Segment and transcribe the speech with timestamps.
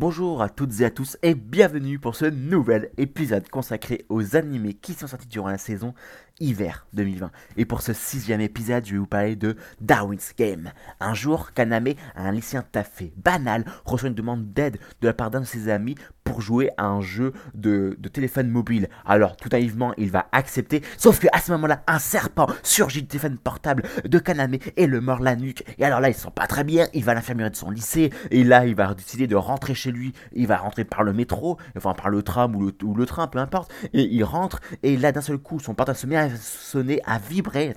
[0.00, 4.72] Bonjour à toutes et à tous et bienvenue pour ce nouvel épisode consacré aux animés
[4.72, 5.92] qui sont sortis durant la saison
[6.40, 7.30] hiver 2020.
[7.58, 10.72] Et pour ce sixième épisode, je vais vous parler de Darwin's Game.
[11.00, 15.40] Un jour, Kaname, un lycéen taffé banal, reçoit une demande d'aide de la part d'un
[15.40, 15.96] de ses amis
[16.30, 18.88] pour jouer à un jeu de, téléphone mobile.
[19.04, 23.08] Alors, tout naïvement, il va accepter, sauf que à ce moment-là, un serpent surgit du
[23.08, 25.64] téléphone portable de Kaname et le mord la nuque.
[25.78, 27.70] Et alors là, il se sent pas très bien, il va à l'infirmerie de son
[27.70, 30.12] lycée, et là, il va décider de rentrer chez lui.
[30.32, 33.72] Il va rentrer par le métro, enfin par le tram ou le, train, peu importe.
[33.92, 37.18] Et il rentre, et là, d'un seul coup, son portable se met à sonner, à
[37.18, 37.74] vibrer.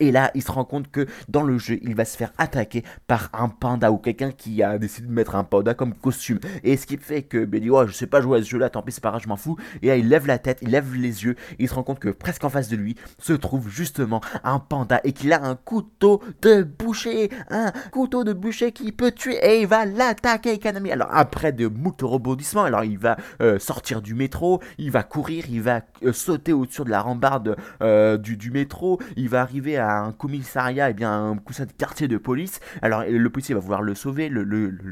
[0.00, 2.84] Et là, il se rend compte que dans le jeu, il va se faire attaquer
[3.06, 6.38] par un panda ou quelqu'un qui a décidé de mettre un panda comme costume.
[6.64, 8.48] Et ce qui fait que ben, il dit, oh, je sais pas jouer à ce
[8.48, 9.56] jeu-là, tant pis, c'est pas grave, je m'en fous.
[9.82, 12.08] Et là, il lève la tête, il lève les yeux, il se rend compte que
[12.08, 16.22] presque en face de lui se trouve justement un panda et qu'il a un couteau
[16.42, 20.90] de boucher, un couteau de boucher qui peut tuer et il va l'attaquer, Kanami.
[20.90, 25.44] Alors après de moult rebondissements, alors il va euh, sortir du métro, il va courir,
[25.50, 29.98] il va euh, sauter au-dessus de la rambarde euh, du, métro, il va arriver à
[29.98, 32.60] un commissariat, et eh bien un coussin de quartier de police.
[32.82, 34.44] Alors le policier va vouloir le sauver, le,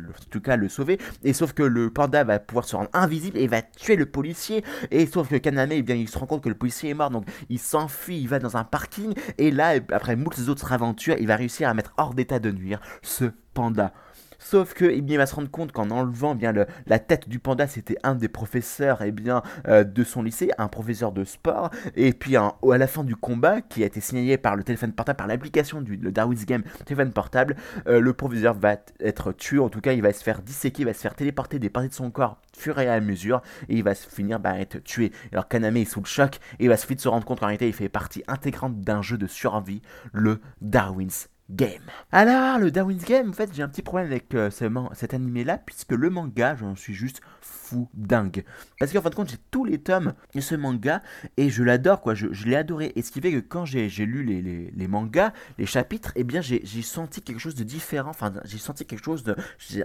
[0.09, 3.39] en tout cas le sauver, et sauf que le panda va pouvoir se rendre invisible
[3.39, 4.65] et va tuer le policier.
[4.91, 7.11] Et sauf que Kaname, eh bien il se rend compte que le policier est mort,
[7.11, 11.27] donc il s'enfuit, il va dans un parking, et là, après moult autres aventures, il
[11.27, 13.93] va réussir à mettre hors d'état de nuire ce panda.
[14.39, 17.29] Sauf que, eh bien, il va se rendre compte qu'en enlevant bien le, la tête
[17.29, 21.25] du panda, c'était un des professeurs eh bien, euh, de son lycée, un professeur de
[21.25, 21.71] sport.
[21.97, 25.17] Et puis, à la fin du combat, qui a été signalé par le téléphone portable,
[25.17, 29.59] par l'application du Darwin's Game téléphone portable, euh, le professeur va être tué.
[29.59, 31.89] En tout cas, il va se faire disséquer, il va se faire téléporter des parties
[31.89, 35.13] de son corps fur et à mesure, et il va se finir par être tué.
[35.33, 37.67] Alors Kaname est sous le choc, et il va vite se rendre compte qu'en réalité,
[37.67, 39.83] il fait partie intégrante d'un jeu de survie,
[40.13, 41.83] le Darwin's Game.
[42.11, 45.93] Alors, le Darwin's Game, en fait, j'ai un petit problème avec euh, cet animé-là, puisque
[45.93, 48.45] le manga, j'en suis juste fou dingue.
[48.79, 51.03] Parce qu'en fin de compte, j'ai tous les tomes de ce manga,
[51.37, 52.93] et je l'adore, quoi, je, l'ai adoré.
[52.97, 56.41] Et ce qui fait que quand j'ai lu les, les, mangas, les chapitres, eh bien,
[56.41, 59.37] j'ai senti quelque chose de différent, enfin, j'ai senti quelque chose de...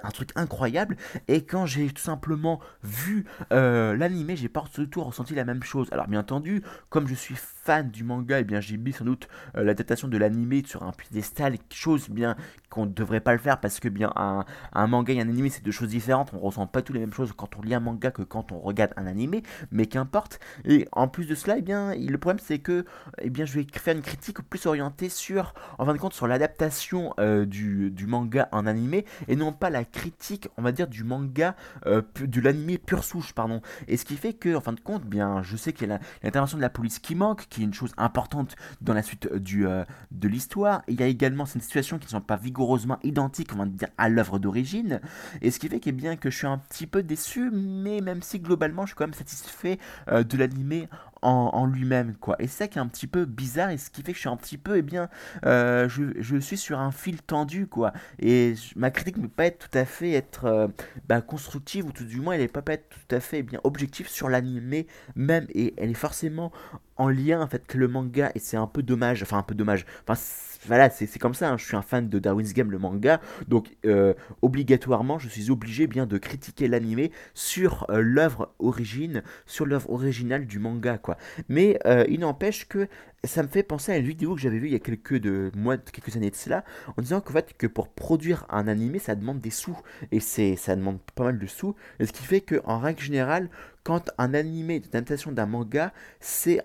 [0.02, 0.96] un truc incroyable,
[1.28, 5.64] et quand j'ai tout simplement vu euh, l'animé, j'ai pas du tout ressenti la même
[5.64, 5.90] chose.
[5.92, 9.28] Alors, bien entendu, comme je suis fan du manga, eh bien, j'ai mis sans doute
[9.58, 12.36] euh, l'adaptation de l'animé sur un piédestal chose bien
[12.70, 14.46] qu'on ne devrait pas le faire parce que bien un,
[14.88, 17.34] manga et un animé c'est deux choses différentes, on ressent pas toutes les mêmes choses
[17.36, 20.40] quand on lit un manga que quand on regarde un animé, mais qu'importe.
[20.66, 22.86] Et en plus de cela, eh bien, le problème c'est que
[23.22, 26.28] eh bien, je vais faire une critique plus orientée sur, en fin de compte, sur
[26.28, 31.04] l'adaptation euh, du, manga en animé et non pas la critique, on va dire, du
[31.04, 31.56] manga,
[31.86, 33.62] euh, de l'animé pure souche, pardon.
[33.88, 36.00] Et ce qui fait que, en fin de compte, bien, je sais qu'il y a
[36.24, 39.68] l'intervention de la police qui manque, qui est une chose importante dans la suite du,
[39.68, 40.82] euh, de l'histoire.
[40.88, 43.66] Il y a également c'est une situation qui ne sont pas vigoureusement identiques, on va
[43.66, 45.02] dire, à l'œuvre d'origine.
[45.42, 48.22] Et ce qui fait que, bien, que je suis un petit peu déçu, mais même
[48.22, 49.80] si globalement je suis quand même satisfait
[50.10, 50.88] euh, de l'animé
[51.22, 52.36] en, lui-même, quoi.
[52.40, 54.22] Et c'est ça qui est un petit peu bizarre, et ce qui fait que je
[54.22, 55.10] suis un petit peu, eh bien,
[55.46, 57.92] euh, je, suis sur un fil tendu, quoi.
[58.20, 60.68] Et ma critique ne peut pas être tout à fait être euh,
[61.08, 63.44] bah, constructive, ou tout du moins, elle ne peut pas être tout à fait eh
[63.44, 66.52] bien objective sur l'animé même, et elle est forcément
[67.00, 69.56] en lien, en fait, que le manga, et c'est un peu dommage, enfin, un peu
[69.56, 70.20] dommage, enfin,
[70.68, 71.58] voilà, c'est comme ça, hein.
[71.58, 75.88] je suis un fan de Darwin's Game, le manga, donc euh, obligatoirement, je suis obligé
[75.88, 81.18] bien de critiquer l'animé sur euh, l'œuvre origine, sur l'œuvre originale du manga, quoi.
[81.48, 82.90] Mais euh, il n'empêche que
[83.24, 85.78] ça me fait penser à une vidéo que j'avais vue il y a quelques, mois,
[85.78, 86.66] quelques années de cela,
[86.98, 89.80] en disant qu'en fait, que pour produire un animé, ça demande des sous,
[90.12, 93.50] et c'est ça demande pas mal de sous, et ce qui fait qu'en règle générale,
[93.84, 96.62] quand un animé d'adaptation d'un manga, c'est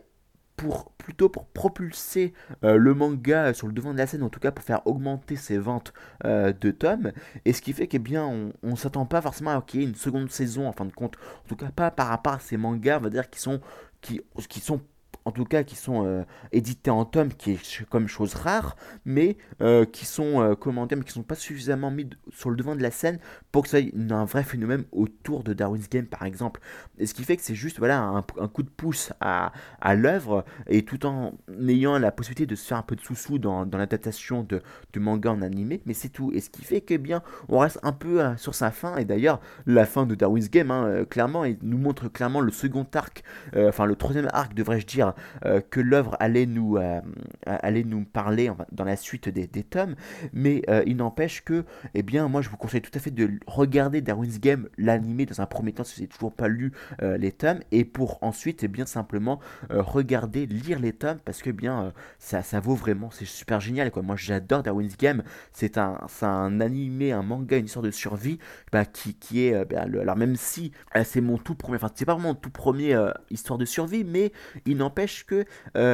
[0.56, 2.32] pour plutôt pour propulser
[2.64, 5.36] euh, le manga sur le devant de la scène, en tout cas pour faire augmenter
[5.36, 5.92] ses ventes
[6.24, 7.12] euh, de tomes.
[7.44, 9.86] Et ce qui fait que bien on, on s'attend pas forcément à qu'il y ait
[9.88, 11.16] une seconde saison en fin de compte.
[11.44, 13.60] En tout cas pas par rapport à ces mangas, on va dire qui sont
[14.00, 14.80] qui, qui sont
[15.24, 19.36] en tout cas qui sont euh, édités en tome, qui est comme chose rare, mais
[19.62, 22.90] euh, qui sont euh, mais qui sont pas suffisamment mis sur le devant de la
[22.90, 23.18] scène
[23.52, 26.60] pour que ça ait un vrai phénomène autour de Darwin's Game par exemple.
[26.98, 29.52] Et ce qui fait que c'est juste voilà un, coup de pouce à,
[29.94, 31.34] l'œuvre et tout en
[31.68, 34.60] ayant la possibilité de se faire un peu de sous-sous dans, l'adaptation de,
[34.96, 36.32] manga en animé, mais c'est tout.
[36.32, 39.40] Et ce qui fait que bien on reste un peu sur sa fin et d'ailleurs
[39.66, 43.22] la fin de Darwin's Game hein, clairement il nous montre clairement le second arc,
[43.56, 46.78] enfin le troisième arc devrais-je dire bien que l'œuvre allait nous
[47.46, 49.94] allait nous parler dans la suite des, des tomes,
[50.32, 51.64] mais il n'empêche que,
[51.94, 55.40] eh bien, moi je vous conseille tout à fait de regarder Darwin's Game, l'animé dans
[55.40, 58.68] un premier temps si vous n'avez toujours pas lu les tomes, et pour ensuite, eh
[58.68, 59.40] bien simplement
[59.70, 63.90] regarder, lire les tomes, parce que eh bien ça, ça vaut vraiment, c'est super génial.
[63.90, 64.02] Quoi.
[64.02, 65.22] Moi j'adore Darwin's Game,
[65.52, 68.38] c'est un, un animé, un manga, une histoire de survie
[68.72, 70.72] bah, qui, qui est, bah, alors même si
[71.04, 72.96] c'est mon tout premier, enfin c'est pas vraiment mon tout premier
[73.30, 74.32] histoire de survie, mais
[74.66, 75.44] il n'empêche que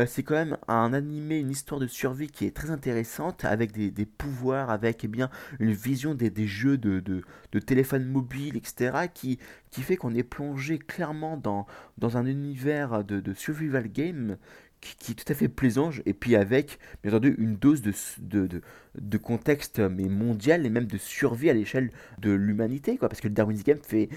[0.07, 4.07] c'est quand même un animé, une histoire de survie qui est très intéressante, avec des,
[4.07, 7.23] pouvoirs, avec eh bien, une vision des, jeux de, de,
[7.53, 9.39] de, téléphone mobile, etc., qui,
[9.71, 11.67] qui fait qu'on est plongé clairement dans,
[11.99, 14.37] dans un univers de survival game
[14.81, 18.63] qui, est tout à fait plaisant, et puis avec, bien entendu, une dose de, de,
[18.99, 23.29] de, contexte mais mondial et même de survie à l'échelle de l'humanité, quoi, parce que
[23.29, 24.09] le Darwin's Game fait,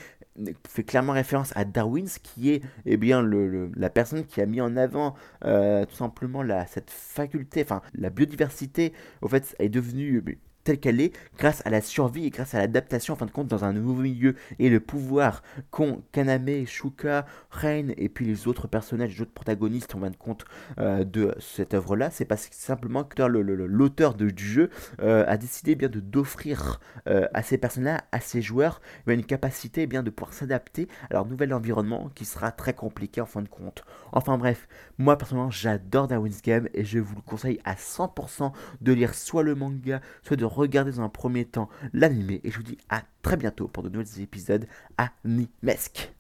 [0.67, 4.61] fait clairement référence à Darwin, qui est eh bien, le, la personne qui a mis
[4.61, 5.15] en avant
[5.45, 10.23] euh, tout simplement la, cette faculté, enfin la biodiversité, au fait, est devenue
[10.63, 13.47] telle qu'elle est, grâce à la survie et grâce à l'adaptation en fin de compte
[13.47, 18.67] dans un nouveau milieu et le pouvoir qu'ont Kaname, Shuka, Rain et puis les autres
[18.67, 20.45] personnages, les autres protagonistes en fin de compte
[20.79, 24.69] euh, de cette œuvre-là, c'est parce que simplement que l'auteur du jeu
[25.01, 29.87] euh, a décidé bien de d'offrir euh, à ces personnages, à ces joueurs, une capacité
[29.87, 33.47] bien de pouvoir s'adapter à leur nouvel environnement qui sera très compliqué en fin de
[33.47, 33.83] compte.
[34.11, 34.67] Enfin bref,
[34.97, 38.51] moi personnellement j'adore Darwin's Game et je vous le conseille à 100%
[38.81, 42.57] de lire soit le manga, soit de regardez dans un premier temps l'animé et je
[42.57, 44.67] vous dis à très bientôt pour de nouveaux épisodes
[44.97, 46.11] animesques.